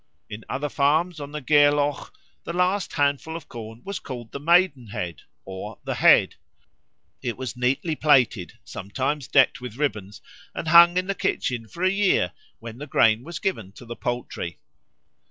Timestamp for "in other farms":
0.31-1.19